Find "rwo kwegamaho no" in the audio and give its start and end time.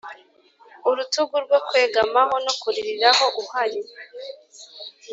1.45-2.53